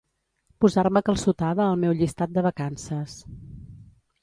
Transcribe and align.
Posar-me 0.63 1.03
calçotada 1.09 1.67
al 1.67 1.77
meu 1.83 1.95
llistat 2.01 2.35
de 2.39 2.47
vacances. 2.49 3.17